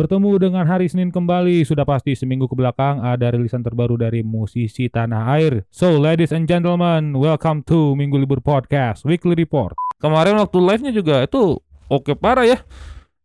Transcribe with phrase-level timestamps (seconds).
[0.00, 4.88] Bertemu dengan hari Senin kembali, sudah pasti seminggu ke belakang ada rilisan terbaru dari musisi
[4.88, 5.68] tanah air.
[5.68, 9.76] So, ladies and gentlemen, welcome to Minggu Libur Podcast Weekly Report.
[10.00, 11.60] Kemarin waktu live-nya juga itu
[11.92, 12.64] oke parah ya.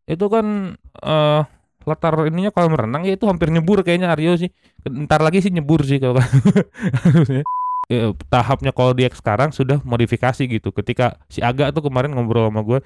[0.03, 1.41] Itu kan eh
[1.87, 4.51] latar ininya kalau merenang ya itu hampir nyebur kayaknya Aryo sih.
[4.83, 6.19] Ntar lagi sih nyebur sih kalau
[7.07, 7.47] harusnya.
[7.87, 10.75] Ya, tahapnya kalau dia sekarang sudah modifikasi gitu.
[10.75, 12.83] Ketika si Aga tuh kemarin ngobrol sama gue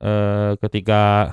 [0.00, 1.28] eh ketika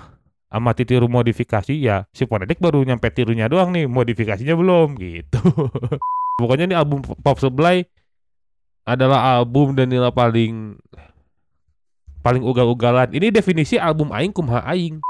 [0.50, 5.42] amati tiru modifikasi ya si Ponedik baru nyampe tirunya doang nih modifikasinya belum gitu.
[6.40, 7.82] Pokoknya ini album Pop Supply
[8.86, 10.78] adalah album Danila paling
[12.22, 13.14] paling ugal-ugalan.
[13.14, 15.02] Ini definisi album Aing kumaha Aing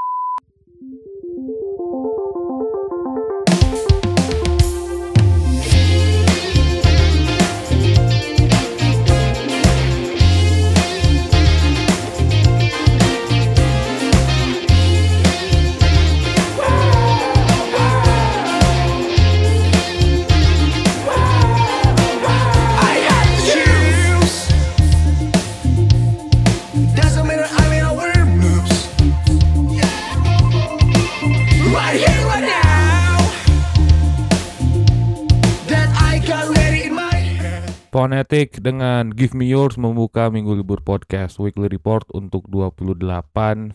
[37.96, 43.00] Phonetic dengan Give Me Yours membuka Minggu Libur Podcast Weekly Report untuk 28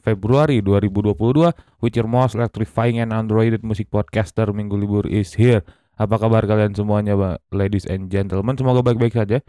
[0.04, 1.48] Februari 2022
[1.80, 5.64] with your most electrifying and underrated music podcaster Minggu Libur is here.
[5.96, 7.16] Apa kabar kalian semuanya,
[7.48, 8.60] ladies and gentlemen?
[8.60, 9.40] Semoga baik-baik saja.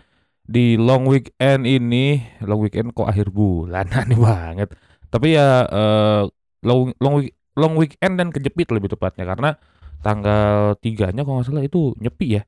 [0.48, 4.72] Di long weekend ini, long weekend kok akhir bulan, aneh banget.
[5.12, 6.24] Tapi ya eh,
[6.64, 9.52] long long week- long weekend dan kejepit lebih tepatnya karena
[10.00, 12.48] tanggal 3-nya kalau nggak salah itu nyepi ya.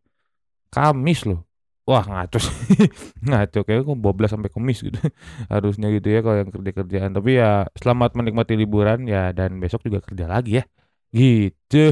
[0.72, 1.44] Kamis loh.
[1.84, 2.88] Wah ngaco sih.
[3.28, 4.96] Ngaco kayaknya kok boblas sampai kemis gitu.
[5.54, 7.12] Harusnya gitu ya kalau yang kerja-kerjaan.
[7.12, 9.04] Tapi ya selamat menikmati liburan.
[9.04, 10.64] Ya Dan besok juga kerja lagi ya.
[11.12, 11.92] Gitu.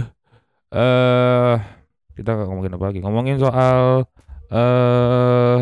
[0.72, 1.56] Eh
[2.16, 3.00] Kita nggak ngomongin apa lagi.
[3.04, 4.08] Ngomongin soal
[4.52, 5.60] eh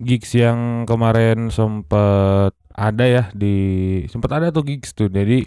[0.00, 3.56] Gigs yang kemarin sempet ada ya di
[4.08, 5.12] sempet ada tuh gigs tuh.
[5.12, 5.44] Jadi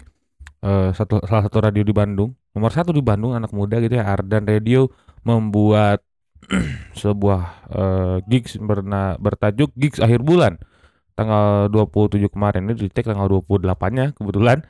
[0.66, 2.30] eh, satu salah satu radio di Bandung.
[2.54, 4.86] Nomor satu di Bandung anak muda gitu ya Ardan Radio
[5.26, 6.06] membuat
[7.00, 7.40] sebuah
[7.72, 10.60] eh, gigs berna, bertajuk gigs akhir bulan.
[11.14, 14.66] Tanggal 27 kemarin ini di tag tanggal 28 nya kebetulan.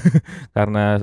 [0.56, 1.00] Karena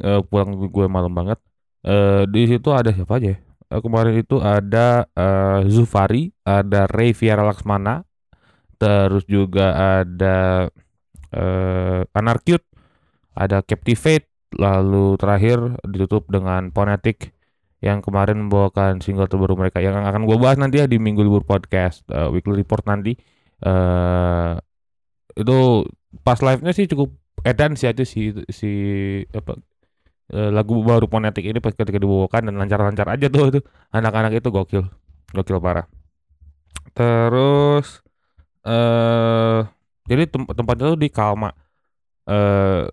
[0.00, 1.38] eh, pulang gue malam banget.
[1.84, 3.34] Eh di situ ada siapa aja?
[3.72, 8.04] Eh, kemarin itu ada eh, Zufari ada Ray Viara Laksmana
[8.76, 10.66] terus juga ada
[11.32, 12.66] eh Anarcute
[13.32, 17.32] ada Captivate lalu terakhir ditutup dengan Ponetic
[17.82, 21.42] yang kemarin membawakan single terbaru mereka yang akan gue bahas nanti ya di Minggu Libur
[21.42, 23.18] Podcast eh, Weekly Report nanti.
[23.62, 24.52] Eh
[25.34, 25.82] itu
[26.22, 27.10] pas live-nya sih cukup
[27.42, 28.70] edan sih aja si si
[29.34, 29.58] apa
[30.30, 33.60] eh, lagu baru Ponetic ini pas ketika dibawakan dan lancar-lancar aja tuh itu.
[33.90, 34.86] Anak-anak itu gokil
[35.34, 35.90] gokil parah.
[36.94, 37.98] Terus
[38.62, 39.60] eh
[40.06, 41.50] jadi tem- tempatnya tuh di Kalma.
[42.30, 42.86] Eh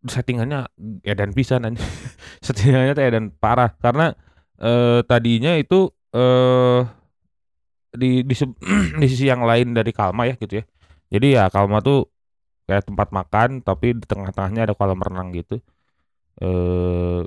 [0.00, 0.64] settingannya
[1.04, 1.76] edan pisan
[2.44, 4.16] settingannya tuh edan parah karena
[4.60, 6.80] eh tadinya itu eh
[7.90, 8.56] di di, se-
[9.00, 10.64] di sisi yang lain dari Kalma ya gitu ya.
[11.10, 12.06] Jadi ya Kalma tuh
[12.68, 15.58] kayak tempat makan tapi di tengah-tengahnya ada kolam renang gitu.
[16.42, 17.20] Eh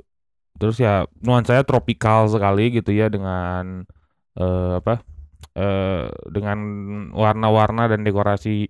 [0.60, 3.84] terus ya nuansanya tropikal sekali gitu ya dengan
[4.38, 5.02] eh apa?
[5.58, 6.58] eh dengan
[7.14, 8.68] warna-warna dan dekorasi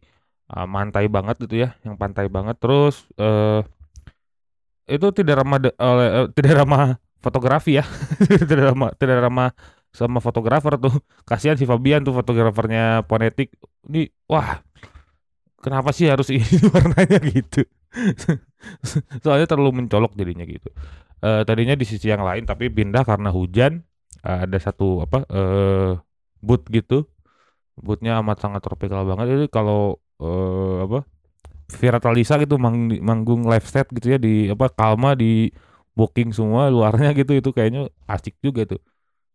[0.52, 2.56] eh, mantai banget gitu ya, yang pantai banget.
[2.62, 3.62] Terus eh
[4.84, 7.85] itu tidak ramah oleh eh, tidak ramah fotografi ya.
[8.51, 9.49] Tidak ramah tidak ramah
[9.95, 10.95] sama fotografer tuh.
[11.25, 13.57] Kasihan si Fabian tuh fotografernya Ponetic
[13.89, 14.61] ini wah
[15.65, 17.65] kenapa sih harus ini warnanya gitu?
[19.25, 20.69] Soalnya terlalu mencolok jadinya gitu.
[21.25, 23.81] Eh tadinya di sisi yang lain tapi pindah karena hujan.
[24.25, 25.93] Eh, ada satu apa eh
[26.45, 27.09] boot gitu.
[27.79, 29.27] Bootnya amat sangat tropikal banget.
[29.37, 31.01] Jadi kalau eh apa
[31.81, 35.49] Vira Talisa gitu mang- manggung live set gitu ya di apa Kalma di
[35.94, 38.82] booking semua luarnya gitu itu kayaknya asik juga tuh.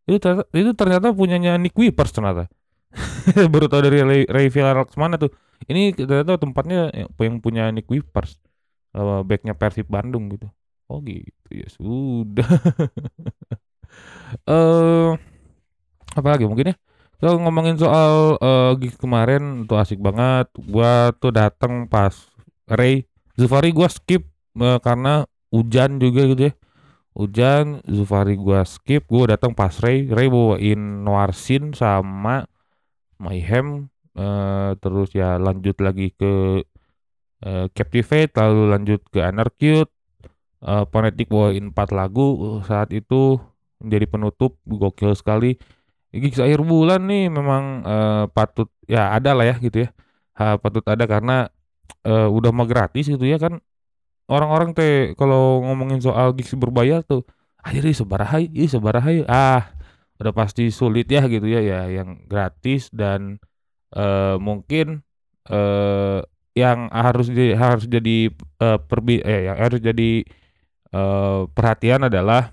[0.05, 2.51] Itu ternyata, itu ternyata punyanya Nick Wipers ternyata.
[3.53, 4.47] Baru tahu dari Ray, Ray
[4.99, 5.31] mana tuh.
[5.67, 6.89] Ini ternyata tempatnya
[7.19, 8.39] yang punya Nick Wipers
[8.95, 10.47] uh, backnya Persib Bandung gitu.
[10.89, 12.49] Oh gitu ya sudah.
[14.45, 15.09] Eh
[16.13, 16.75] apa lagi mungkin ya?
[17.17, 20.45] Kalau ngomongin soal eh, gigs kemarin tuh asik banget.
[20.69, 22.13] Gua tuh datang pas
[22.69, 24.29] Ray Zufari gua skip
[24.61, 26.53] eh, karena hujan juga gitu ya.
[27.17, 30.07] Hujan Zufari gua skip, gua datang pas Ray.
[30.07, 32.47] Ray bawain Noirsin sama
[33.19, 36.63] Mayhem eh, terus ya lanjut lagi ke
[37.43, 39.91] eh, Captivate lalu lanjut ke Anarcute
[40.59, 43.39] eh Phonetic bawain 4 lagu saat itu
[43.83, 45.55] menjadi penutup gokil sekali.
[46.09, 49.89] Gigs akhir bulan nih memang eh, patut ya ada lah ya gitu ya.
[50.39, 51.47] Ha, patut ada karena
[52.07, 53.59] eh, udah mah gratis gitu ya kan.
[54.29, 57.25] Orang-orang teh kalau ngomongin soal gigs berbayar tuh,
[57.65, 59.73] akhir ih sabaraha ih sabaraha ieu?" Ah,
[60.21, 63.39] udah pasti sulit ya gitu ya ya yang gratis dan
[63.95, 65.01] eh, mungkin
[65.49, 66.21] eh
[66.57, 68.29] yang harus di, harus jadi
[68.61, 70.11] eh, perbi eh yang harus jadi
[70.93, 72.51] eh, perhatian adalah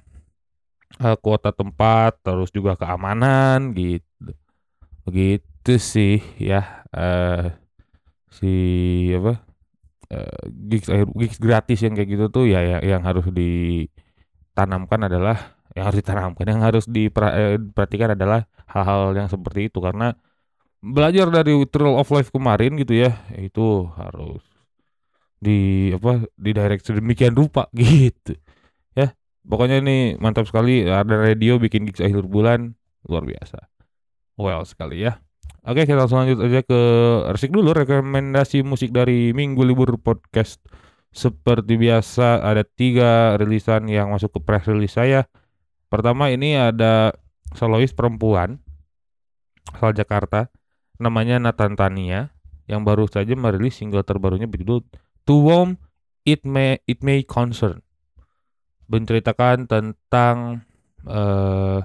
[1.00, 4.32] eh, kuota tempat terus juga keamanan gitu.
[5.06, 7.55] Begitu sih ya eh
[8.31, 8.52] si
[9.17, 9.45] apa
[10.11, 10.38] eh,
[10.70, 15.85] gigs akhir gigs gratis yang kayak gitu tuh ya, ya yang harus ditanamkan adalah yang
[15.93, 17.12] harus ditanamkan yang harus eh,
[17.61, 19.79] diperhatikan adalah hal-hal yang seperti itu.
[19.85, 20.17] Karena
[20.81, 24.41] belajar dari Trail of Life kemarin gitu ya itu harus
[25.37, 28.38] di apa di direct sedemikian rupa gitu.
[28.97, 29.12] Ya
[29.44, 32.73] pokoknya ini mantap sekali ada radio bikin gigs akhir bulan
[33.05, 33.69] luar biasa.
[34.41, 35.20] Well sekali ya
[35.67, 36.81] oke kita langsung lanjut aja ke
[37.35, 37.75] resik dulu.
[37.75, 40.63] Rekomendasi musik dari minggu libur podcast.
[41.11, 45.27] Seperti biasa ada tiga rilisan yang masuk ke press release saya.
[45.91, 47.17] Pertama ini ada
[47.57, 48.63] solois perempuan
[49.75, 50.49] asal Jakarta.
[50.97, 52.33] Namanya Nathan Tania.
[52.67, 54.83] Yang baru saja merilis single terbarunya berjudul
[55.23, 55.79] To Whom
[56.27, 57.83] It May It May Concern.
[58.91, 60.67] Menceritakan tentang
[61.07, 61.81] eh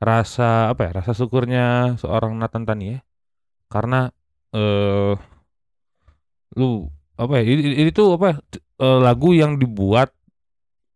[0.00, 3.04] rasa apa ya rasa syukurnya seorang Nathan Tania
[3.72, 4.10] karena
[4.52, 5.14] eh
[6.58, 6.90] lu
[7.20, 8.36] apa ya ini, ini tuh apa ya,
[8.84, 10.10] eh, lagu yang dibuat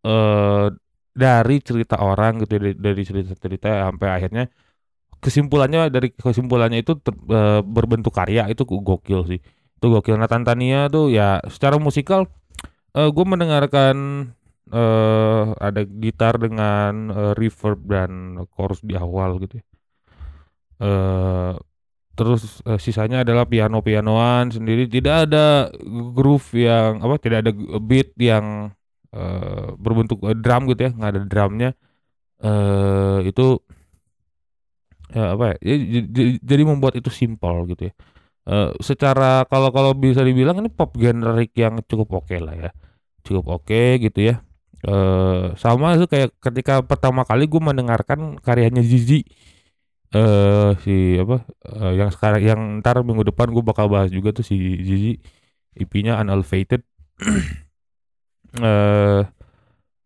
[0.06, 0.69] eh
[1.15, 4.44] dari cerita orang gitu dari, cerita-cerita sampai akhirnya
[5.23, 9.41] kesimpulannya dari kesimpulannya itu ter- eh, berbentuk karya itu gokil sih
[9.79, 12.26] itu gokil Nathan Tania tuh ya secara musikal
[12.97, 13.97] eh gue mendengarkan
[14.75, 18.11] eh ada gitar dengan eh, reverb dan
[18.55, 19.65] chorus di awal gitu ya.
[20.81, 21.55] eh
[22.14, 24.87] terus eh, sisanya adalah piano-pianoan sendiri.
[24.87, 25.69] Tidak ada
[26.14, 27.52] groove yang apa tidak ada
[27.82, 28.70] beat yang
[29.14, 30.90] eh, berbentuk eh, drum gitu ya.
[30.94, 31.70] Nggak ada drumnya.
[32.44, 33.46] Eh itu
[35.14, 35.75] ya apa ya
[36.43, 37.94] jadi membuat itu simpel gitu ya.
[38.44, 42.70] Eh, secara kalau kalau bisa dibilang ini pop generik yang cukup oke lah ya.
[43.26, 44.43] Cukup oke gitu ya.
[44.84, 49.25] Eh sama itu kayak ketika pertama kali gue mendengarkan karyanya Zizi
[50.14, 51.43] eh si apa
[51.75, 54.56] eh, yang sekarang yang ntar minggu depan gue bakal bahas juga tuh si
[54.87, 55.19] Zizi
[55.75, 56.87] IP-nya Unalvated
[58.62, 59.22] eh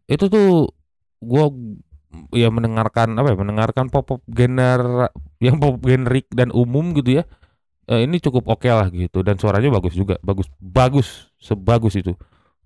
[0.09, 0.73] itu tuh
[1.21, 1.45] gue
[2.33, 5.13] ya mendengarkan apa ya mendengarkan pop pop gener
[5.45, 7.25] yang pop generik dan umum gitu ya
[7.89, 12.13] eh, ini cukup oke lah gitu dan suaranya bagus juga bagus bagus sebagus itu.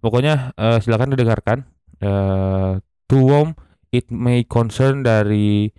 [0.02, 1.58] Pokoknya eh, silakan didengarkan.
[2.02, 3.54] Eh To Whom
[3.94, 5.70] It May Concern dari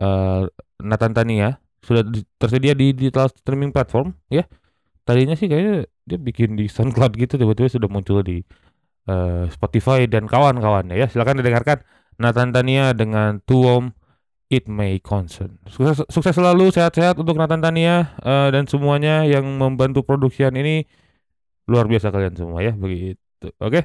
[0.00, 0.42] eh,
[0.82, 4.44] Nathan Tania sudah di- tersedia di digital streaming platform ya.
[5.06, 8.42] Tadinya sih kayaknya dia bikin di SoundCloud gitu tiba-tiba sudah muncul di
[9.06, 11.06] eh, Spotify dan kawan-kawannya ya.
[11.06, 11.80] Silakan didengarkan.
[12.16, 13.84] Nathan Tania dengan To Whom
[14.48, 15.60] It May Concern.
[15.68, 20.88] Sukses, sukses selalu sehat-sehat untuk Nathan Tania eh, dan semuanya yang membantu produksian ini.
[21.68, 23.52] Luar biasa kalian semua ya begitu.
[23.60, 23.84] Oke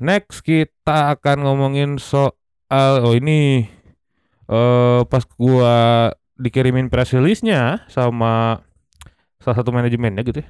[0.00, 3.64] next kita akan ngomongin soal oh ini
[4.46, 5.74] eh pas gua
[6.36, 8.62] dikirimin press release-nya sama
[9.42, 10.48] salah satu manajemennya gitu ya.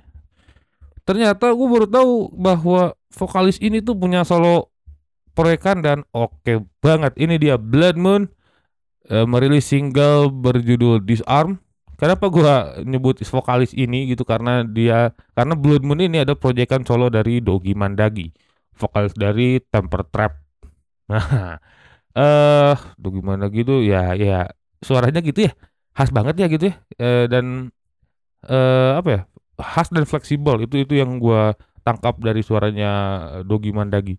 [1.07, 4.75] Ternyata gua baru tahu bahwa vokalis ini tuh punya solo
[5.33, 7.15] proyekan dan oke banget.
[7.17, 8.29] Ini dia Blood Moon
[9.09, 11.63] eh, merilis single berjudul Disarm.
[11.97, 17.09] Kenapa gua nyebut vokalis ini gitu karena dia karena Blood Moon ini ada proyekan solo
[17.09, 18.29] dari Dogi Mandagi,
[18.77, 20.33] vokalis dari Temper Trap.
[21.07, 21.63] Nah,
[22.17, 24.49] eh Dogi Mandagi tuh ya ya
[24.81, 25.53] suaranya gitu ya.
[25.97, 26.75] Khas banget ya gitu ya.
[27.01, 27.69] Eh, dan
[28.49, 29.21] eh apa ya?
[29.61, 30.61] Khas dan fleksibel.
[30.65, 32.91] Itu itu yang gua tangkap dari suaranya
[33.45, 34.17] Dogi Mandagi.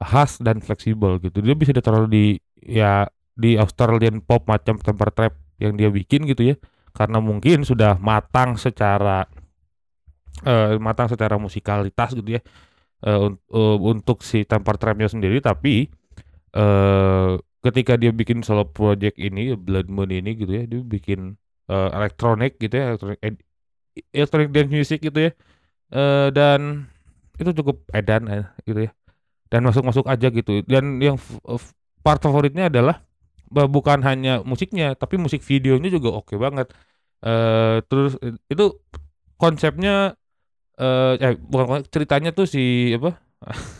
[0.00, 1.44] Khas dan fleksibel gitu.
[1.44, 6.52] Dia bisa ditaruh di ya di Australian pop macam temper trap yang dia bikin gitu
[6.52, 6.56] ya.
[6.96, 9.28] Karena mungkin sudah matang secara
[10.40, 12.42] eh matang secara musikalitas gitu ya.
[13.04, 15.40] Un- eh, untuk si temper trapnya sendiri.
[15.40, 15.88] Tapi
[16.56, 17.30] eh
[17.64, 21.36] ketika dia bikin solo project ini Blood Moon ini gitu ya dia bikin
[21.70, 23.44] eh, elektronik gitu ya elektronik ed-
[24.14, 25.32] electronic dance music gitu ya.
[25.94, 26.86] Eh dan
[27.40, 28.92] itu cukup edan eh, gitu ya.
[29.52, 30.62] Dan masuk-masuk aja gitu.
[30.66, 31.16] Dan yang
[32.04, 33.02] part favoritnya adalah
[33.50, 36.70] bukan hanya musiknya tapi musik videonya juga oke banget.
[37.24, 38.16] Eh terus
[38.50, 38.64] itu
[39.40, 40.14] konsepnya
[40.80, 43.16] eh eh bukan ceritanya tuh si apa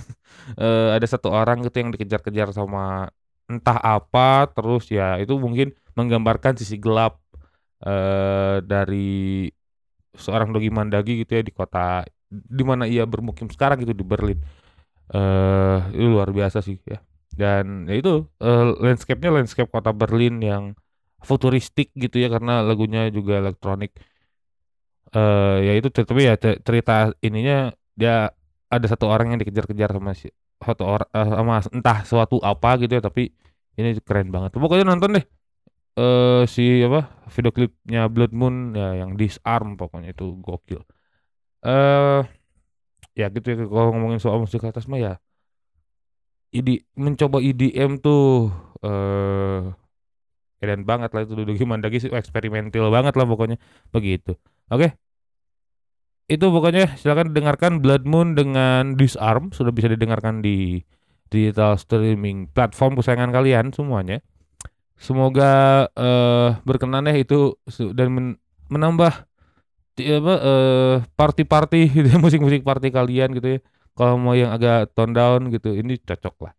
[0.58, 3.10] eh, ada satu orang gitu yang dikejar-kejar sama
[3.50, 7.18] entah apa terus ya itu mungkin menggambarkan sisi gelap
[7.82, 9.50] eh dari
[10.14, 14.38] seorang Dogi Mandagi gitu ya di kota di mana ia bermukim sekarang gitu di Berlin.
[15.14, 16.98] Eh itu luar biasa sih ya.
[17.34, 20.64] Dan ya itu eh, landscape-nya landscape kota Berlin yang
[21.24, 23.92] futuristik gitu ya karena lagunya juga elektronik.
[25.16, 26.92] Eh ya itu tapi ya ce- cerita
[27.26, 27.54] ininya
[27.98, 28.30] dia
[28.70, 30.30] ada satu orang yang dikejar-kejar sama si
[30.62, 33.34] satu orang sama entah suatu apa gitu ya tapi
[33.74, 34.54] ini keren banget.
[34.54, 35.24] Pokoknya nonton deh
[35.98, 40.80] eh si apa video klipnya Blood Moon ya yang Disarm pokoknya itu gokil.
[41.66, 42.22] Eh
[43.18, 45.14] ya gitu ya kalau ngomongin soal musik atas mah ya
[46.50, 48.50] ID, mencoba EDM tuh
[48.82, 49.70] eh
[50.60, 53.56] keren banget lah itu duduk Mandagi sih eksperimental banget lah pokoknya
[53.90, 54.38] begitu.
[54.70, 55.09] Oke.
[56.30, 60.78] Itu pokoknya silakan dengarkan Blood Moon dengan Disarm sudah bisa didengarkan di
[61.26, 64.22] digital streaming platform kesayangan kalian semuanya.
[64.94, 67.58] Semoga eh berkenan ya itu
[67.98, 68.38] dan men-
[68.70, 69.26] menambah
[70.00, 73.60] apa eh party-party gitu ya, musik-musik party kalian gitu ya.
[73.98, 76.54] Kalau mau yang agak tone down gitu, ini cocok lah.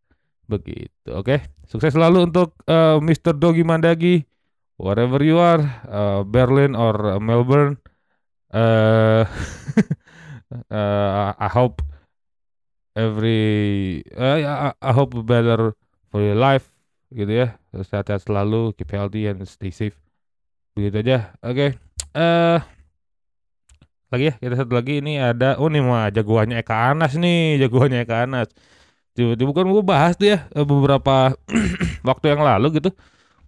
[0.51, 1.15] Begitu.
[1.15, 1.47] Oke.
[1.63, 3.39] Sukses selalu untuk eh, Mr.
[3.39, 4.27] Dogi Mandagi
[4.75, 7.79] wherever you are, eh, Berlin or Melbourne.
[8.51, 9.23] Eh
[10.75, 11.79] eh, I hope
[12.95, 15.71] every eh, I, hope better
[16.11, 16.67] for your life
[17.15, 17.47] gitu ya.
[17.71, 19.95] Sehat-sehat selalu, keep healthy and stay safe.
[20.75, 21.17] Begitu aja.
[21.43, 21.79] Oke.
[22.11, 22.59] Eh
[24.11, 28.03] lagi ya, kita satu lagi ini ada oh nih mah jagoannya Eka Anas nih, jagoannya
[28.03, 28.51] Eka Anas.
[29.15, 31.35] Tiba-tiba bukan gue bahas tuh ya beberapa
[32.07, 32.91] waktu yang lalu gitu.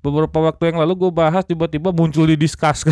[0.03, 2.83] Beberapa waktu yang lalu gue bahas tiba-tiba muncul di discuss.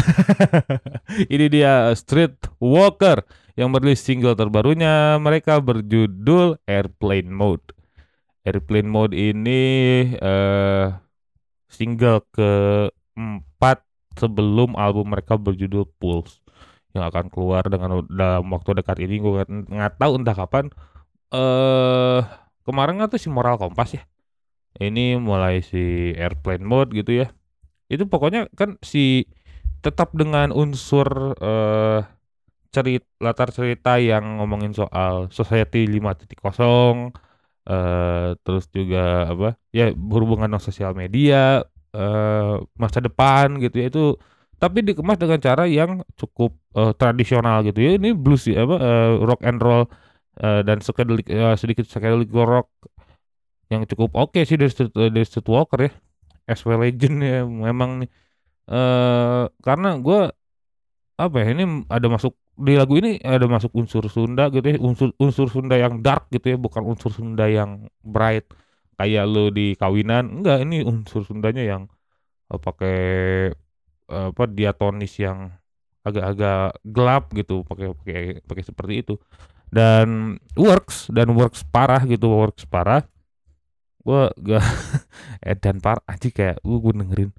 [1.34, 3.28] ini dia Street Walker
[3.60, 7.76] yang merilis single terbarunya mereka berjudul Airplane Mode.
[8.48, 9.62] Airplane Mode ini
[10.16, 10.88] eh
[11.68, 13.84] single keempat
[14.16, 16.40] sebelum album mereka berjudul Pulse
[16.92, 20.66] yang akan keluar dengan dalam waktu dekat ini gue nggak nggak tahu entah kapan
[21.32, 22.20] eh
[22.68, 24.04] kemarin kan tuh si Moral Kompas ya
[24.80, 27.28] ini mulai si Airplane Mode gitu ya.
[27.92, 29.28] Itu pokoknya kan si
[29.86, 32.02] tetap dengan unsur eh
[32.72, 37.12] cerita latar cerita yang ngomongin soal society 5.0
[37.70, 41.62] eh terus juga apa ya berhubungan dengan sosial media
[41.96, 43.86] eh masa depan gitu ya.
[43.92, 44.04] Itu
[44.62, 47.92] tapi dikemas dengan cara yang cukup eh, tradisional gitu ya.
[48.00, 49.84] Ini blues ya apa eh, rock and roll
[50.42, 52.70] eh, dan psychedelic eh, sedikit psychedelic rock
[53.72, 55.92] yang cukup oke sih dari Street, dari Street Walker ya.
[56.68, 58.10] Well legend ya memang nih.
[58.68, 60.36] Eh karena gua
[61.16, 65.16] apa ya ini ada masuk di lagu ini ada masuk unsur Sunda gitu ya unsur
[65.16, 68.52] unsur Sunda yang dark gitu ya bukan unsur Sunda yang bright.
[69.00, 71.84] Kayak lo di kawinan enggak ini unsur Sundanya yang
[72.52, 73.00] eh, pakai
[74.12, 75.56] eh, apa diatonis yang
[76.02, 79.16] agak-agak gelap gitu pakai pakai pakai seperti itu.
[79.72, 83.08] Dan works dan works parah gitu works parah
[84.06, 84.62] gua gak
[85.48, 87.32] eh dan parah aja kayak gua, gua dengerin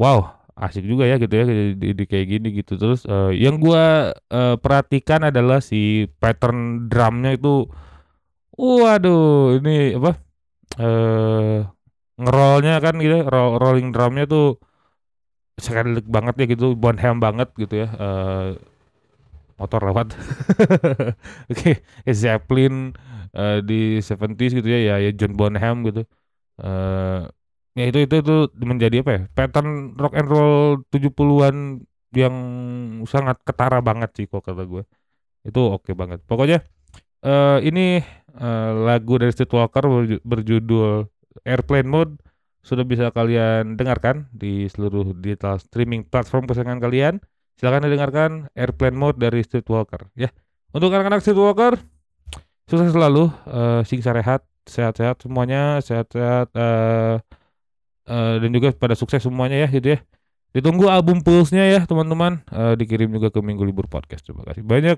[0.00, 0.20] wow
[0.58, 1.44] asik juga ya gitu ya
[1.76, 2.76] di, kayak gini gitu.
[2.80, 7.66] Terus eh, yang gua eh, perhatikan adalah si pattern drumnya itu
[8.58, 10.10] waduh ini apa
[10.82, 11.56] eh
[12.22, 14.44] ngerollnya kan gitu ya, roll- rolling drumnya tuh
[15.60, 18.48] psychedelic banget ya gitu Bonham banget gitu ya eh
[19.60, 20.16] motor lewat.
[21.52, 22.96] Oke kayak Zeppelin
[23.36, 26.02] eh, di 70s gitu ya ya, ya John Bonham gitu.
[26.62, 27.20] Eh
[27.72, 28.36] ya itu itu itu
[28.68, 31.56] menjadi apa ya pattern rock and roll 70-an
[32.12, 32.34] yang
[33.08, 34.82] sangat ketara banget sih kok kata gue.
[35.46, 36.20] Itu oke banget.
[36.28, 36.60] Pokoknya
[37.24, 38.02] eh ini
[38.40, 41.08] eh, lagu dari Streetwalker berju- berjudul
[41.48, 42.14] Airplane Mode.
[42.62, 47.14] Sudah bisa kalian dengarkan di seluruh digital streaming platform kesayangan kalian.
[47.58, 50.30] Silakan didengarkan Airplane Mode dari Streetwalker ya.
[50.72, 51.80] Untuk anak-anak Streetwalker
[52.72, 57.16] sukses selalu eh singsa rehat sehat-sehat semuanya sehat-sehat eh
[58.08, 60.00] eh, dan juga pada sukses semuanya ya gitu ya.
[60.52, 62.44] Ditunggu album Pulse-nya ya teman-teman.
[62.48, 64.64] Eh, dikirim juga ke Minggu Libur Podcast terima kasih.
[64.64, 64.96] Banyak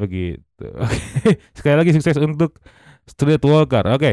[0.00, 0.66] begitu.
[0.80, 2.56] Oke sekali lagi sukses untuk
[3.04, 4.12] Street Walker oke.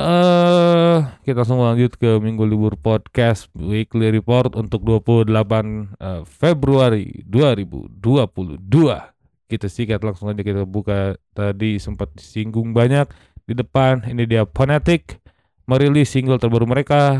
[0.00, 9.09] Eh kita langsung lanjut ke Minggu Libur Podcast Weekly Report untuk 28 eh, Februari 2022
[9.50, 13.10] kita sikat langsung aja kita buka tadi sempat disinggung banyak
[13.50, 15.18] di depan ini dia Phonetic
[15.66, 17.18] merilis single terbaru mereka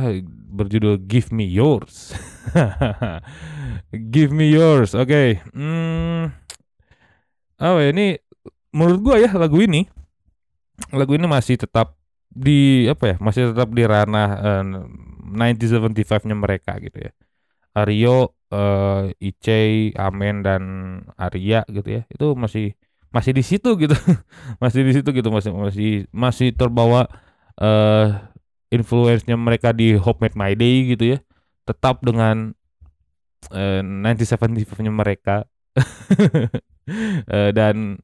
[0.50, 2.10] berjudul Give Me Yours.
[4.14, 4.98] Give Me Yours.
[4.98, 5.38] Oke.
[5.54, 6.34] Hmm.
[7.62, 8.18] Oh, ini
[8.74, 9.86] menurut gua ya lagu ini
[10.94, 11.98] lagu ini masih tetap
[12.30, 14.64] di apa ya masih tetap di ranah eh,
[15.34, 17.12] 1975-nya mereka gitu ya
[17.76, 20.62] Aryo eh Ice Amen dan
[21.14, 22.02] Arya gitu ya.
[22.10, 22.74] Itu masih
[23.14, 23.94] masih di situ gitu.
[24.62, 27.10] Masih di situ gitu masih masih masih terbawa
[27.58, 28.06] eh
[28.70, 31.18] influence-nya mereka di Hope Made My Day gitu ya.
[31.66, 32.54] Tetap dengan
[33.54, 35.46] eh 1975-nya mereka.
[37.30, 38.02] Eh, dan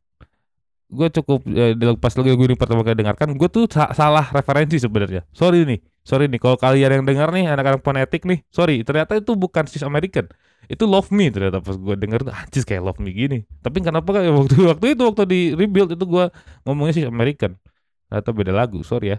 [0.87, 5.27] gue cukup dalam- pas lagi gue pertama kali dengarkan gue tuh sa- salah referensi sebenarnya.
[5.35, 9.35] Sorry nih sorry nih kalau kalian yang dengar nih anak-anak fonetik nih sorry ternyata itu
[9.35, 10.31] bukan sis American.
[10.67, 13.43] Itu Love Me ternyata pas gue denger tuh anjir kayak Love Me gini.
[13.63, 16.25] Tapi kenapa kayak waktu waktu itu waktu di rebuild itu gue
[16.63, 17.59] ngomongnya sis American?
[18.07, 19.19] Atau beda lagu sorry ya.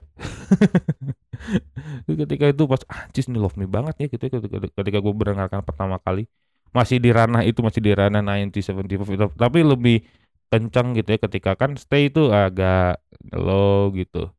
[2.23, 5.99] Ketika itu pas anjir nih Love Me banget ya gitu ketika, ketika gue mendengarkan pertama
[5.99, 6.31] kali.
[6.71, 10.03] Masih di ranah itu masih di ranah 1975 tapi lebih
[10.47, 13.03] kencang gitu ya ketika kan stay itu agak
[13.35, 14.31] low gitu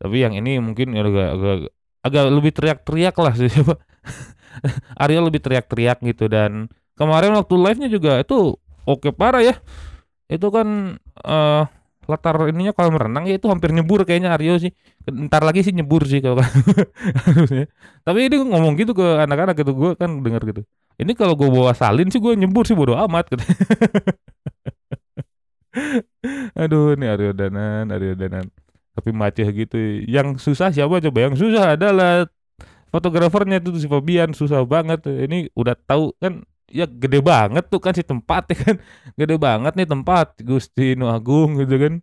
[0.00, 1.56] tapi yang ini mungkin agak agak,
[2.00, 3.52] agak lebih teriak-teriak lah sih
[5.02, 6.66] Arya lebih teriak-teriak gitu dan
[6.98, 8.56] kemarin waktu live-nya juga itu
[8.88, 9.54] oke parah ya.
[10.30, 11.62] Itu kan eh
[12.10, 14.74] latar ininya kalau renang ya itu hampir nyebur kayaknya Aryo sih.
[15.06, 16.42] Ntar lagi sih nyebur sih kalau
[17.26, 17.70] harusnya.
[18.02, 20.62] Tapi ini ngomong gitu ke anak-anak gitu gue kan denger gitu.
[21.00, 23.40] Ini kalau gue bawa salin sih gue nyebur sih bodo amat gitu.
[26.60, 28.50] Aduh ini Aryo Danan, Aryo Danan.
[29.00, 30.04] Tapi macet gitu.
[30.04, 31.18] Yang susah siapa coba?
[31.24, 32.28] Yang susah adalah
[32.92, 35.08] fotografernya tuh si Fabian susah banget.
[35.08, 38.76] Ini udah tahu kan ya gede banget tuh kan si tempat ya kan.
[39.16, 41.94] Gede banget nih tempat Gustino Agung gitu kan.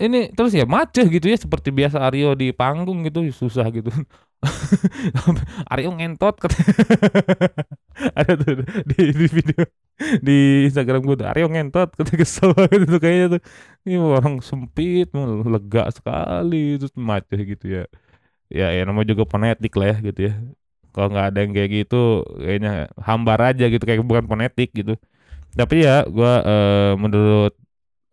[0.00, 3.94] Ini terus ya macet gitu ya seperti biasa Aryo di panggung gitu susah gitu.
[5.72, 6.74] Aryo ngentot katanya.
[8.18, 9.62] Ada tuh di, di video
[10.26, 13.42] di Instagram gue Aryo ngentot kata kesel banget itu kayaknya tuh.
[13.84, 15.08] Ini orang sempit
[15.52, 17.84] lega sekali terus macet gitu ya.
[18.50, 20.34] Ya ya namanya juga fonetik lah ya gitu ya.
[20.94, 24.96] Kalau nggak ada yang kayak gitu kayaknya hambar aja gitu kayak bukan fonetik gitu.
[25.56, 27.54] Tapi ya gua eh, menurut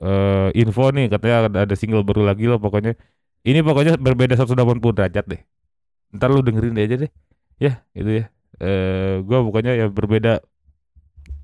[0.04, 2.96] eh, info nih katanya ada, single baru lagi loh pokoknya.
[3.48, 5.42] Ini pokoknya berbeda 180 derajat deh.
[6.16, 7.12] Ntar lu dengerin deh aja deh.
[7.62, 8.26] Ya itu ya.
[8.62, 10.42] Eh gua pokoknya ya berbeda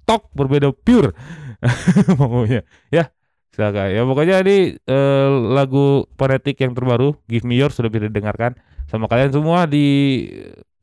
[0.03, 1.15] tok berbeda pure.
[2.19, 2.61] Pokoknya.
[2.91, 3.11] Ya
[3.53, 3.87] silakan.
[3.93, 8.57] Ya pokoknya ini eh, lagu fonetik yang terbaru Give Me Yours sudah bisa didengarkan
[8.89, 9.85] sama kalian semua di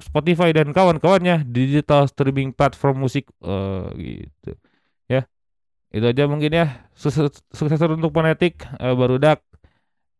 [0.00, 4.52] Spotify dan kawan-kawannya digital streaming platform musik eh, gitu.
[5.10, 5.26] Ya
[5.90, 6.86] itu aja mungkin ya.
[6.94, 9.42] Sukses, sukses untuk fonetik eh, barudak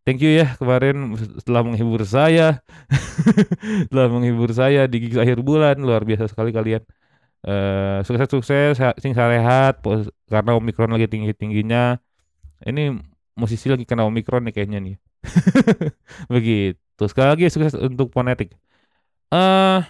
[0.03, 2.67] thank you ya kemarin setelah menghibur saya.
[3.87, 6.83] Setelah menghibur saya di gigs akhir bulan luar biasa sekali kalian
[7.41, 9.81] eh sukses sukses sing sehat
[10.29, 11.97] karena omikron lagi tinggi tingginya
[12.69, 12.93] ini
[13.33, 14.97] musisi lagi kena omikron nih kayaknya nih.
[16.35, 17.03] Begitu.
[17.09, 18.53] Sekali lagi sukses untuk fonetik
[19.31, 19.81] eh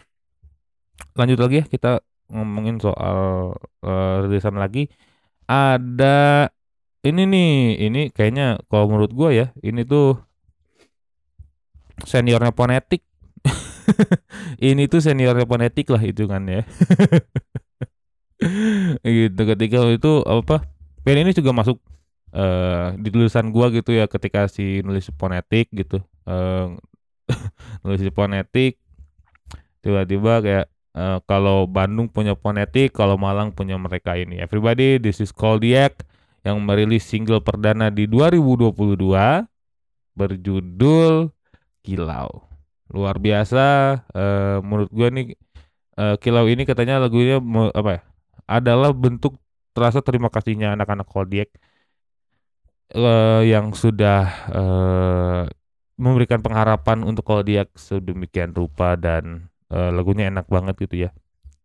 [1.16, 4.86] lanjut lagi ya kita ngomongin soal eh, rilisan lagi.
[5.50, 6.46] Ada
[7.02, 7.50] ini nih
[7.90, 10.20] ini kayaknya kalau menurut gua ya ini tuh
[12.04, 13.02] seniornya fonetik
[14.70, 16.62] ini tuh seniornya fonetik lah itu kan ya.
[19.04, 20.64] Gitu ketika itu apa
[21.04, 21.76] band ini juga masuk
[22.30, 26.66] eh di tulisan gua gitu ya ketika si nulis fonetik gitu eh
[27.84, 28.80] nulis fonetik
[29.84, 34.40] tiba-tiba kayak eh, kalau Bandung punya fonetik kalau Malang punya mereka ini.
[34.40, 36.00] Everybody this is Koldiak
[36.40, 38.96] yang merilis single perdana di 2022
[40.16, 41.28] berjudul
[41.84, 42.49] Kilau
[42.90, 43.58] luar biasa
[44.14, 45.26] eh, menurut gua nih
[46.00, 47.38] eh, Kilau ini katanya lagunya
[47.74, 48.00] apa ya
[48.50, 49.38] adalah bentuk
[49.74, 51.48] terasa terima kasihnya anak-anak Koldiak
[52.94, 55.42] eh, yang sudah eh,
[56.00, 61.10] memberikan pengharapan untuk Koldiak sedemikian rupa dan eh, lagunya enak banget gitu ya.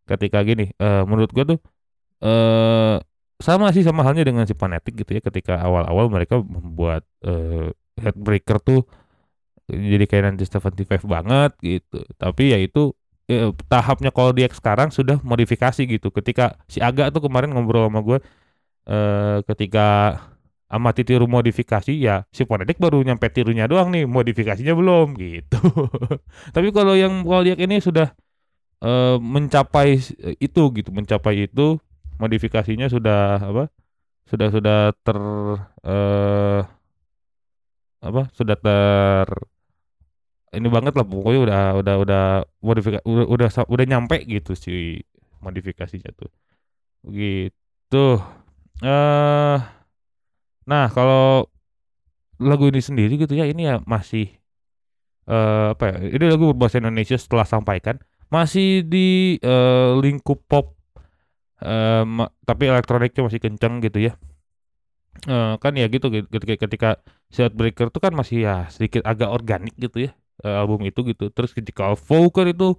[0.10, 1.60] Ketika gini eh, menurut gua tuh
[2.24, 2.98] eh
[3.42, 8.60] sama sih sama halnya dengan si Panetic gitu ya ketika awal-awal mereka membuat eh, Headbreaker
[8.64, 8.84] tuh
[9.70, 11.98] jadi kayak nanti 75 banget gitu.
[12.22, 12.94] Tapi ya itu
[13.32, 16.08] eh, tahapnya kalau dia sekarang sudah modifikasi gitu.
[16.14, 18.18] Ketika si Aga tuh kemarin ngobrol sama gue
[18.90, 20.18] eh ketika
[20.70, 24.06] amati tiru modifikasi ya si Ponedik baru nyampe tirunya doang nih.
[24.10, 25.58] Modifikasinya belum gitu.
[26.56, 28.12] Tapi kalau yang dia ini sudah
[28.84, 31.80] eh mencapai s- itu gitu mencapai itu
[32.22, 33.64] modifikasinya sudah apa
[34.30, 35.20] sudah sudah ter
[35.88, 36.62] eh
[38.08, 39.28] apa sudah ter
[40.58, 42.22] ini banget lah pokoknya udah udah udah
[42.68, 45.02] modifikasi udah udah sa- udah nyampe gitu si
[45.46, 46.30] modifikasinya tuh.
[47.08, 47.98] Gitu.
[48.84, 49.58] Eh
[50.66, 51.46] nah kalau
[52.40, 54.28] lagu ini sendiri gitu ya ini ya masih
[55.26, 57.98] eh apa ya ini lagu berbahasa Indonesia setelah sampaikan
[58.30, 60.66] masih di eh, lingkup pop
[62.06, 64.14] ma- tapi elektroniknya masih kenceng gitu ya.
[65.26, 66.90] Eh, kan ya gitu ketika ketika
[67.58, 70.12] Breaker itu kan masih ya sedikit agak organik gitu ya
[70.44, 71.32] eh, album itu gitu.
[71.32, 72.76] Terus ketika Volker itu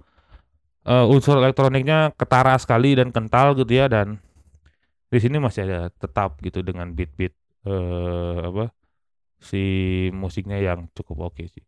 [0.87, 4.19] eh, unsur elektroniknya ketara sekali dan kental gitu ya dan
[5.07, 7.33] di sini masih ada tetap gitu dengan beat-beat
[7.67, 8.71] eh apa
[9.41, 9.63] si
[10.15, 11.63] musiknya yang cukup oke sih.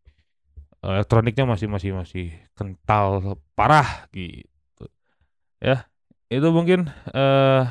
[0.80, 4.86] Elektroniknya masih masih masih kental parah gitu.
[5.60, 5.88] Ya
[6.32, 7.64] itu mungkin eh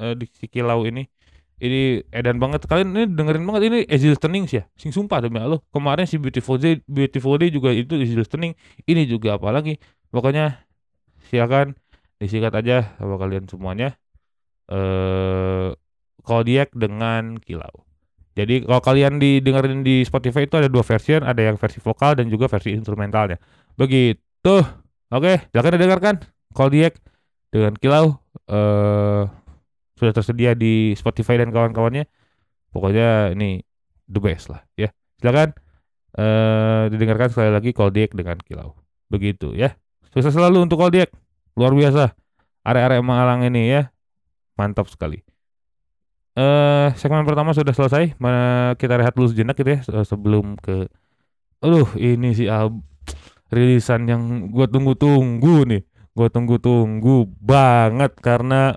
[0.00, 1.08] eh, di si kilau ini
[1.58, 2.64] ini edan banget.
[2.70, 4.64] Kalian ini dengerin banget ini Easy Listening sih ya?
[4.78, 5.58] Sing sumpah demi Allah.
[5.74, 8.54] Kemarin si Beautiful Day Beautiful Day juga itu Easy Listening
[8.86, 9.82] ini juga apalagi
[10.14, 10.62] pokoknya
[11.28, 11.74] silakan
[12.22, 13.98] disikat aja sama kalian semuanya.
[14.70, 15.74] Eh
[16.22, 17.88] Kodiak dengan Kilau.
[18.36, 22.30] Jadi kalau kalian didengerin di Spotify itu ada dua versi ada yang versi vokal dan
[22.30, 23.40] juga versi instrumentalnya.
[23.74, 24.54] Begitu.
[25.10, 26.14] Oke silakan didengarkan.
[26.54, 27.00] Kodiak
[27.50, 28.20] dengan Kilau.
[28.46, 29.47] Eh
[29.98, 32.06] sudah tersedia di Spotify dan kawan-kawannya.
[32.70, 33.58] Pokoknya ini
[34.06, 34.94] the best lah ya.
[35.18, 35.50] Silakan
[36.14, 38.78] eh didengarkan sekali lagi Koldiek dengan Kilau.
[39.10, 39.74] Begitu ya.
[40.14, 41.10] Sukses selalu untuk Koldiek.
[41.58, 42.14] Luar biasa.
[42.62, 43.90] Area-area Malang ini ya.
[44.54, 45.18] Mantap sekali.
[46.38, 48.14] Eh segmen pertama sudah selesai.
[48.78, 50.86] Kita rehat dulu sejenak gitu ya se- sebelum ke
[51.58, 52.86] Aduh, ini si album
[53.50, 54.22] rilisan yang
[54.54, 55.82] gua tunggu-tunggu nih.
[56.18, 58.74] Gua tunggu-tunggu banget karena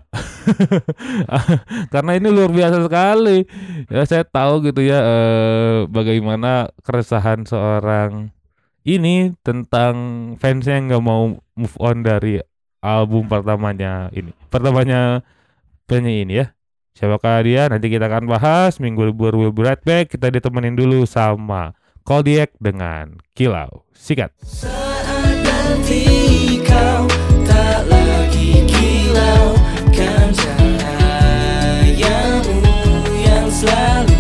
[1.94, 3.50] karena ini luar biasa sekali.
[3.90, 8.30] Ya saya tahu gitu ya eh, bagaimana keresahan seorang
[8.86, 9.96] ini tentang
[10.38, 12.38] fansnya yang nggak mau move on dari
[12.86, 14.38] album pertamanya ini.
[14.54, 15.26] Pertamanya
[15.90, 16.54] penyanyi ini ya.
[16.94, 17.66] Siapakah dia?
[17.66, 20.14] Nanti kita akan bahas minggu libur will be right back.
[20.14, 21.74] Kita ditemenin dulu sama
[22.06, 23.90] Koldiek dengan Kilau.
[23.98, 24.30] Sikat.
[24.46, 26.04] Saat nanti
[26.66, 27.31] kau
[29.12, 29.52] lagi kilau
[29.92, 30.88] Kan cahayamu
[33.20, 34.11] yang selalu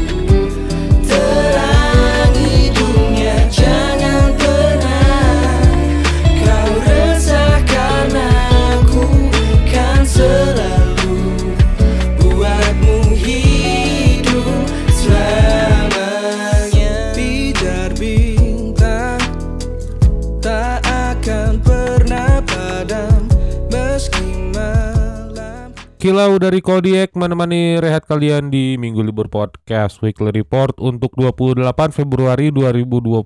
[26.02, 31.62] Kilau dari Kodiek menemani rehat kalian di Minggu Libur Podcast Weekly Report untuk 28
[31.94, 33.22] Februari 2022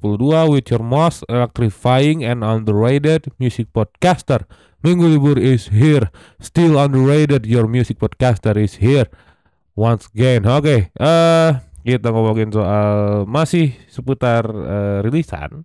[0.52, 4.44] with your most electrifying and underrated music podcaster.
[4.84, 6.12] Minggu Libur is here,
[6.44, 9.08] still underrated your music podcaster is here
[9.80, 10.44] once again.
[10.44, 11.52] Oke, eh
[11.88, 15.64] kita ngomongin soal masih seputar eh, rilisan.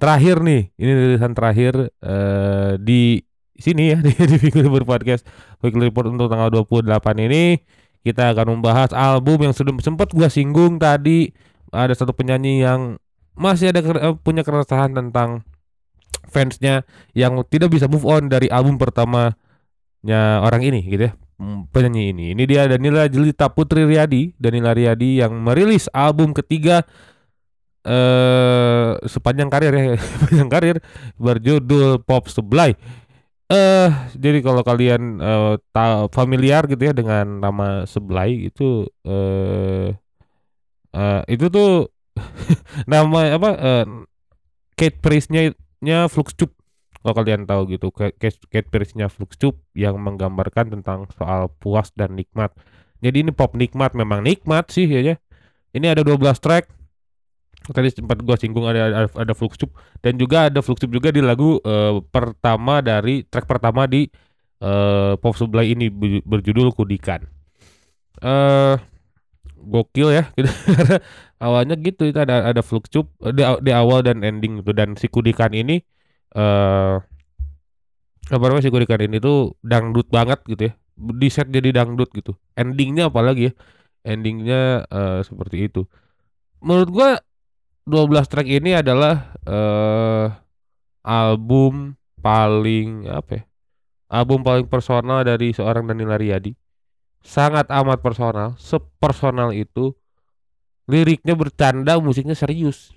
[0.00, 3.27] Terakhir nih, ini rilisan terakhir eh, di
[3.58, 5.26] sini ya di, di Minggu Libur Podcast.
[5.60, 6.88] Weekly Report untuk tanggal 28
[7.26, 7.58] ini
[8.06, 11.34] kita akan membahas album yang sudah sempat gua singgung tadi.
[11.68, 12.96] Ada satu penyanyi yang
[13.36, 15.44] masih ada eh, punya keresahan tentang
[16.32, 22.10] fansnya yang tidak bisa move on dari album pertamanya orang ini gitu ya Hmm, penyanyi
[22.10, 22.24] ini.
[22.34, 24.34] Ini dia Danila Jelita Putri Riyadi.
[24.42, 26.82] Danila Riyadi yang merilis album ketiga
[27.86, 30.76] eh sepanjang karir ya sepanjang karir
[31.14, 32.74] berjudul Pop Supply
[33.48, 35.24] eh jadi kalau kalian
[35.72, 39.96] tahu familiar gitu ya dengan nama Seblay itu eh
[40.92, 41.88] eh, itu tuh
[42.90, 43.84] nama apa eh,
[44.78, 46.54] Kate Price-nya nya Flux Tube
[46.98, 52.18] kalau kalian tahu gitu Kate, Kate Price-nya Flux Tube yang menggambarkan tentang soal puas dan
[52.18, 52.50] nikmat.
[52.98, 55.16] Jadi ini pop nikmat memang nikmat sih ya ya.
[55.70, 56.66] ini ada 12 track
[57.74, 59.72] tadi sempat gua singgung ada ada, ada Flux Tube
[60.04, 64.08] dan juga ada Flux Tube juga di lagu eh, pertama dari track pertama di
[64.62, 67.24] eh, Pop Supply ini ber- berjudul Kudikan.
[68.18, 68.74] Eh
[69.58, 70.50] gokil ya gitu.
[71.44, 74.94] Awalnya gitu itu ada ada Flux Tube eh, di, di awal dan ending gitu dan
[74.98, 75.80] si Kudikan ini
[76.36, 76.96] eh
[78.28, 80.72] apa namanya si Kudikan ini tuh dangdut banget gitu ya.
[80.98, 82.36] Di set jadi dangdut gitu.
[82.58, 83.52] Endingnya apalagi ya.
[84.06, 85.84] Endingnya eh, seperti itu.
[86.64, 87.08] Menurut gua
[87.88, 90.26] 12 track ini adalah eh
[91.02, 93.42] album paling apa ya?
[94.08, 96.52] Album paling personal dari seorang Danila Riyadi.
[97.20, 99.92] Sangat amat personal, sepersonal itu.
[100.88, 102.96] Liriknya bercanda, musiknya serius.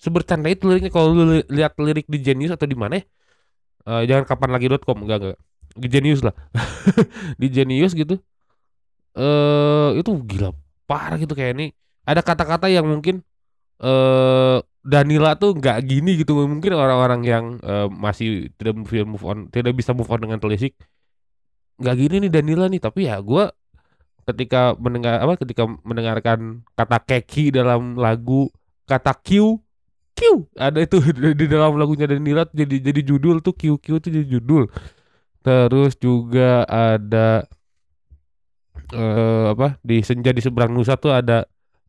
[0.00, 3.04] Sebercanda itu liriknya kalau lu li- lihat lirik di Genius atau di mana ya?
[3.84, 5.38] Eh, jangan kapan lagi.com enggak enggak.
[5.76, 6.32] Di Genius lah.
[7.40, 8.16] di Genius gitu.
[9.12, 10.56] Eh itu gila
[10.88, 11.66] parah gitu kayak ini
[12.06, 13.22] ada kata-kata yang mungkin
[13.80, 16.32] eh Danila tuh nggak gini gitu.
[16.48, 20.76] Mungkin orang-orang yang eh, masih tidak bisa move on tidak bisa move on dengan telisik
[21.80, 22.80] nggak gini nih Danila nih.
[22.80, 23.52] Tapi ya gua
[24.28, 28.52] ketika mendengar apa ketika mendengarkan kata keki dalam lagu
[28.86, 29.58] kata Q
[30.14, 30.20] Q
[30.54, 31.00] ada itu
[31.40, 34.68] di dalam lagunya Danila jadi jadi judul tuh Q Q tuh jadi judul.
[35.40, 37.48] Terus juga ada
[38.90, 41.46] eh apa di senja di seberang nusa tuh ada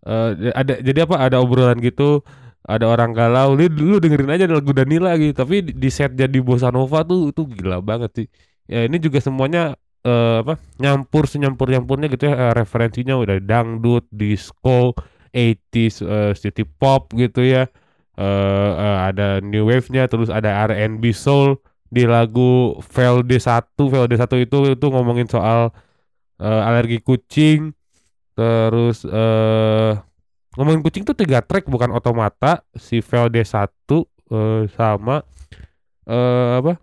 [0.07, 1.15] eh, ada jadi apa?
[1.21, 2.21] Ada obrolan gitu
[2.65, 3.57] ada orang galau.
[3.57, 5.33] Lu, lu dengerin aja lagu Danila gitu.
[5.33, 8.27] Tapi di, set jadi bossa nova tuh itu gila banget sih.
[8.69, 10.61] Ya ini juga semuanya eh, apa?
[10.77, 12.35] Nyampur senyampur nyampurnya gitu ya.
[12.37, 14.93] Eh, referensinya udah dangdut disco
[15.33, 17.65] 80s eh, city pop gitu ya.
[18.19, 21.57] Eh eh, ada new wave-nya terus ada R&B soul
[21.91, 25.75] di lagu VLD1 VLD1 itu itu ngomongin soal
[26.39, 27.75] eh, alergi kucing
[28.41, 29.93] terus eh
[30.57, 33.69] ngomongin kucing tuh tiga track bukan otomata si VLD1
[34.33, 35.21] eh, sama
[36.09, 36.73] eh apa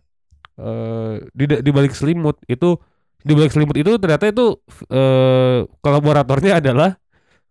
[0.62, 2.38] eh di di balik selimut.
[2.46, 2.78] Itu
[3.26, 6.94] di balik selimut itu ternyata itu eh kolaboratornya adalah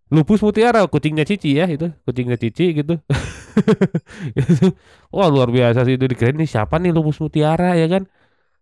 [0.07, 2.95] Lupus Mutiara kucingnya Cici ya itu kucingnya Cici gitu.
[4.37, 4.77] Itu,
[5.09, 8.05] wah luar biasa sih itu dikirain nih siapa nih Lupus Mutiara ya kan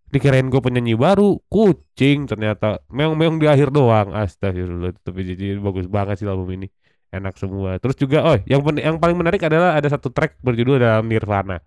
[0.10, 2.82] dikirain gue penyanyi baru kucing ternyata.
[2.89, 4.13] Meong-meong di akhir doang.
[4.13, 6.68] Astagfirullah tapi jadi bagus banget sih album ini.
[7.13, 7.80] Enak semua.
[7.80, 11.62] Terus juga oh yang yang paling menarik adalah ada satu track berjudul dalam Nirvana.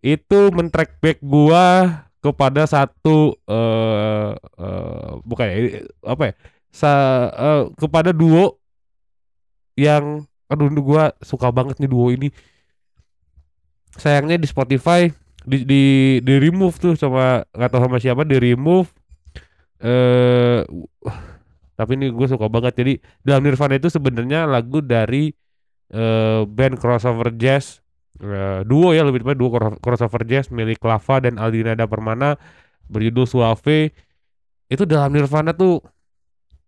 [0.00, 5.56] Itu men-track back gua kepada satu eh eh, bukan ya
[6.04, 6.34] apa ya
[6.70, 6.90] sa,
[7.34, 8.62] eh, kepada duo
[9.74, 12.30] yang aduh gua suka banget nih duo ini.
[13.98, 15.10] Sayangnya di Spotify
[15.44, 15.82] di di
[16.20, 18.92] di remove tuh sama nggak tahu sama siapa di remove
[19.80, 20.60] eh
[21.80, 22.76] tapi ini gue suka banget.
[22.76, 22.92] Jadi
[23.24, 25.32] dalam Nirvana itu sebenarnya lagu dari
[25.90, 27.80] eh band crossover jazz
[28.20, 32.36] eh, duo ya lebih tepatnya duo cro- crossover jazz milik Lava dan Aldinada Permana
[32.92, 33.96] berjudul Suave.
[34.68, 35.80] Itu dalam Nirvana tuh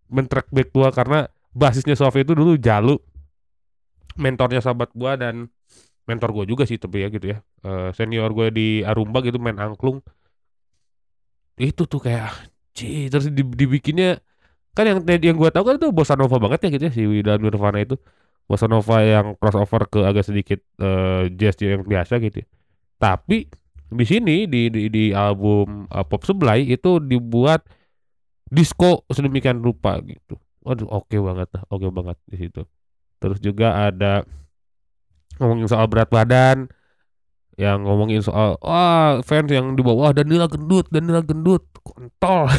[0.09, 2.97] men-track back gua karena basisnya Suave itu dulu Jalu
[4.17, 5.45] mentornya sahabat gua dan
[6.09, 9.55] mentor gua juga sih tapi ya gitu ya Eh, senior gue di Arumba gitu main
[9.59, 10.03] angklung
[11.59, 14.17] itu tuh kayak Ci, terus di- dibikinnya
[14.77, 17.41] kan yang yang gue tahu kan itu bossa nova banget ya gitu ya si dalam
[17.45, 17.97] Nirvana itu
[18.47, 22.47] bossa nova yang crossover ke agak sedikit eh, jazz yang biasa gitu ya.
[23.01, 23.49] Tapi
[23.93, 27.65] di sini di di, di album eh, Pop Supply itu dibuat
[28.47, 30.37] disco sedemikian rupa gitu.
[30.63, 32.61] Waduh, oke banget lah, oke banget di situ.
[33.21, 34.23] Terus juga ada
[35.41, 36.69] ngomongin soal berat badan,
[37.53, 42.49] yang ngomongin soal wah fans yang di bawah Danila gendut, Danila gendut, kontol.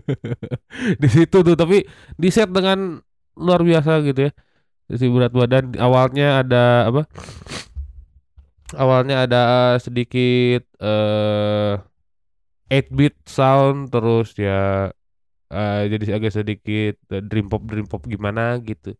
[1.02, 1.84] di situ tuh tapi
[2.16, 3.00] di set dengan
[3.36, 4.32] luar biasa gitu ya.
[4.88, 7.04] Si berat badan awalnya ada apa?
[8.72, 9.42] Awalnya ada
[9.80, 11.76] sedikit eh
[12.68, 14.92] 8-bit sound terus ya
[15.48, 18.92] eh, jadi agak sedikit eh, dream pop dream pop gimana gitu.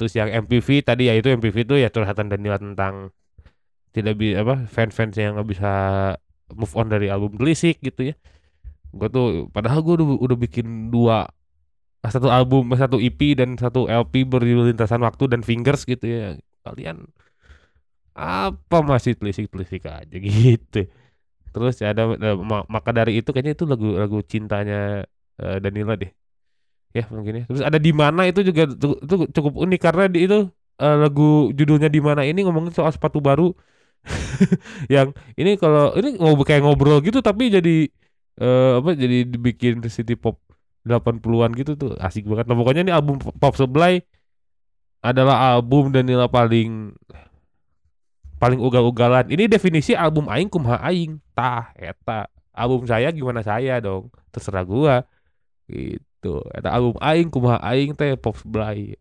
[0.00, 3.12] Terus yang MPV tadi ya itu MPV itu ya curhatan Danila tentang
[3.90, 5.70] tidak bi apa fans-fans yang nggak bisa
[6.54, 8.14] move on dari album Telisik gitu ya.
[8.94, 11.28] Gue tuh padahal gue udah, udah bikin dua
[12.06, 16.36] satu album satu EP dan satu LP berjudul Lintasan Waktu dan Fingers gitu ya.
[16.66, 17.08] Kalian
[18.14, 20.78] apa masih telisik-telisik aja gitu.
[21.52, 24.76] Terus ya ada eh, ma- maka dari itu kayaknya itu lagu lagu cintanya
[25.42, 26.10] eh, Danila deh.
[26.90, 27.44] Ya mungkin ya.
[27.46, 30.50] Terus ada di mana itu juga itu cukup unik karena di itu
[30.80, 33.54] eh, lagu judulnya di mana ini ngomongin soal sepatu baru
[34.94, 37.86] yang ini kalau ini ngobrol kayak ngobrol gitu tapi jadi
[38.40, 40.40] eh, apa jadi dibikin city pop
[40.84, 42.48] 80-an gitu tuh asik banget.
[42.48, 44.00] Nah, pokoknya ini album Pop Supply
[45.04, 46.96] adalah album Danila paling
[48.40, 49.28] paling ugal-ugalan.
[49.28, 51.20] Ini definisi album aing kumaha aing.
[51.36, 52.28] Tah eta.
[52.56, 54.08] Album saya gimana saya dong.
[54.32, 55.04] Terserah gua.
[55.68, 56.09] Gitu.
[56.52, 58.94] Eta album aing kumaha aing teh Pop Supply.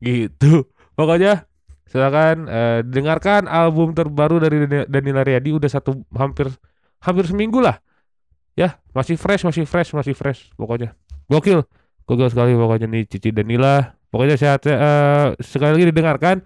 [0.00, 0.64] Gitu.
[0.96, 1.44] Pokoknya
[1.88, 6.48] silakan eh, dengarkan album terbaru dari Dani- Danila Riyadi udah satu hampir
[7.04, 7.80] hampir seminggu lah.
[8.58, 10.96] Ya, masih fresh, masih fresh, masih fresh pokoknya.
[11.30, 11.62] Gokil.
[12.08, 13.94] Gokil sekali pokoknya nih Cici Danila.
[14.08, 16.40] Pokoknya sehat eh, sekali lagi didengarkan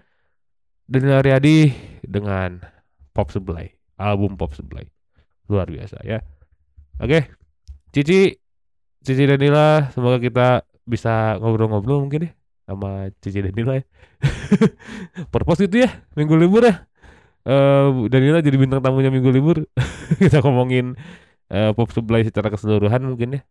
[0.83, 1.71] Danila Riyadi
[2.03, 2.59] dengan
[3.15, 4.83] Pop Supply, album Pop Supply.
[5.47, 6.19] Luar biasa ya.
[6.99, 7.31] Oke.
[7.93, 8.42] Cici
[9.03, 12.31] Cici Danila, semoga kita bisa ngobrol-ngobrol mungkin ya
[12.63, 13.83] sama Cici Danila ya.
[15.33, 16.87] Purpose itu ya, minggu libur ya.
[17.43, 19.67] Eh Danila jadi bintang tamunya minggu libur.
[20.23, 20.95] kita ngomongin
[21.51, 23.41] eh, Pop Supply secara keseluruhan mungkin ya.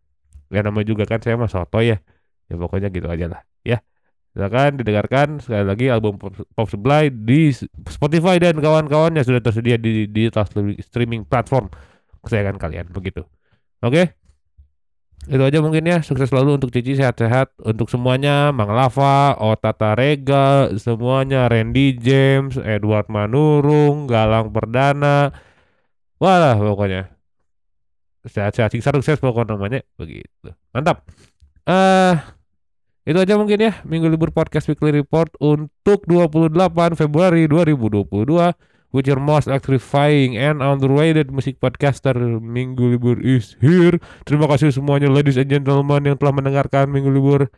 [0.49, 2.01] Ya namanya juga kan saya mah soto ya.
[2.49, 3.85] Ya pokoknya gitu aja lah ya.
[4.33, 7.53] Silakan didengarkan sekali lagi album Pop, Supply di
[7.85, 10.49] Spotify dan kawan-kawannya sudah tersedia di digital
[10.81, 11.69] streaming platform
[12.25, 13.21] kesayangan kalian begitu.
[13.85, 14.22] Oke.
[15.27, 16.03] Itu aja mungkin ya.
[16.03, 23.07] Sukses selalu untuk Cici sehat-sehat untuk semuanya, Mang Lava, Otata Rega, semuanya Randy James, Edward
[23.07, 25.31] Manurung, Galang Perdana.
[26.19, 27.11] Walah pokoknya.
[28.23, 30.51] Sehat-sehat sukses pokoknya namanya begitu.
[30.75, 31.07] Mantap.
[31.63, 32.15] Eh
[33.03, 36.55] itu aja mungkin ya Minggu Libur Podcast Weekly Report untuk 28
[36.95, 38.15] Februari 2022
[38.93, 43.97] with your most electrifying and underrated music podcaster Minggu Libur is here.
[44.23, 47.49] Terima kasih semuanya ladies and gentlemen yang telah mendengarkan Minggu Libur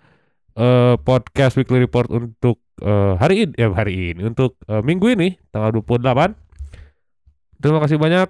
[0.56, 5.36] eh, podcast Weekly Report untuk eh, hari ini ya hari ini untuk eh, minggu ini
[5.52, 7.60] tanggal 28.
[7.60, 8.28] Terima kasih banyak.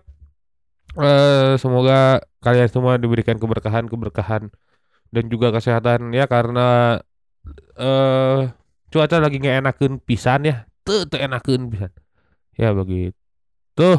[0.97, 4.49] Eh, semoga kalian semua diberikan keberkahan-keberkahan
[5.13, 6.99] dan juga kesehatan ya karena
[7.77, 8.49] eh
[8.89, 10.65] cuaca lagi nggak enakin pisan ya.
[10.81, 11.93] Tuh, tuh enakin pisan.
[12.55, 13.89] Ya begitu.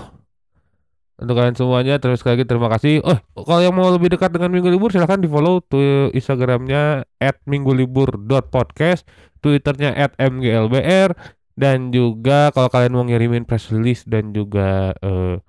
[1.16, 3.00] Untuk kalian semuanya terus lagi terima kasih.
[3.00, 7.08] Oh, kalau yang mau lebih dekat dengan Minggu Libur silahkan di follow tuh Instagramnya
[7.48, 9.08] @minggulibur.podcast,
[9.40, 11.16] Twitternya @mglbr
[11.56, 15.40] dan juga kalau kalian mau ngirimin press release dan juga eh,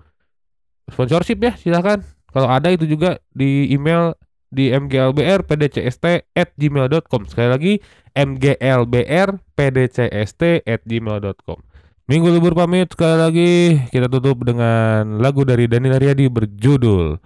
[0.88, 2.00] sponsorship ya silahkan.
[2.32, 4.16] Kalau ada itu juga di email
[4.48, 7.72] di mglbr pdcst at gmail.com sekali lagi
[8.16, 11.67] mglbr pdcst at gmail.com
[12.08, 13.52] Minggu libur pamit sekali lagi
[13.92, 17.20] kita tutup dengan lagu dari Dani Naryadi berjudul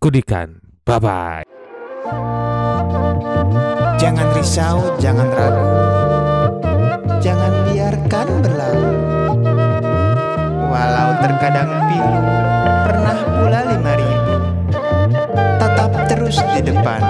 [0.00, 0.64] Kudikan.
[0.88, 1.44] Bye bye.
[4.00, 5.68] Jangan risau, jangan ragu
[7.20, 8.92] Jangan biarkan berlalu
[10.72, 12.24] Walau terkadang pilu
[12.80, 14.34] Pernah pula lima ribu
[15.60, 17.00] Tetap terus di depan